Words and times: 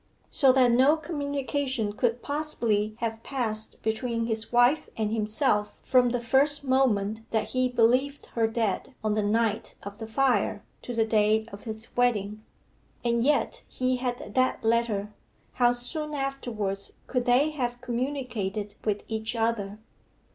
So 0.31 0.51
that 0.53 0.71
no 0.71 0.97
communication 0.97 1.93
could 1.93 2.23
possibly 2.23 2.95
have 3.01 3.21
passed 3.21 3.83
between 3.83 4.25
his 4.25 4.51
wife 4.51 4.89
and 4.97 5.13
himself 5.13 5.77
from 5.83 6.09
the 6.09 6.19
first 6.19 6.63
moment 6.63 7.21
that 7.29 7.49
he 7.49 7.69
believed 7.69 8.25
her 8.33 8.47
dead 8.47 8.95
on 9.03 9.13
the 9.13 9.21
night 9.21 9.75
of 9.83 9.99
the 9.99 10.07
fire, 10.07 10.63
to 10.81 10.95
the 10.95 11.05
day 11.05 11.45
of 11.51 11.65
his 11.65 11.95
wedding. 11.95 12.43
And 13.05 13.23
yet 13.23 13.63
he 13.69 13.97
had 13.97 14.33
that 14.33 14.63
letter. 14.63 15.13
How 15.53 15.71
soon 15.71 16.15
afterwards 16.15 16.93
could 17.05 17.25
they 17.25 17.51
have 17.51 17.79
communicated 17.79 18.73
with 18.83 19.03
each 19.07 19.35
other? 19.35 19.77